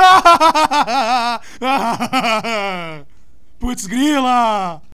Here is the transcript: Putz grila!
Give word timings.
Putz 3.60 3.86
grila! 3.86 4.80